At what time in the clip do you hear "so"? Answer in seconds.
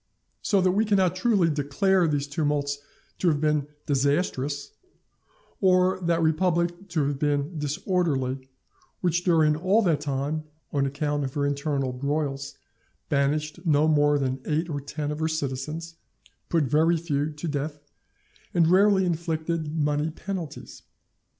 0.41-0.61